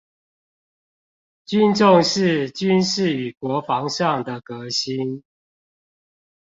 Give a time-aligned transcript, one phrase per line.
[1.45, 5.21] 均重視軍事與國防上的革新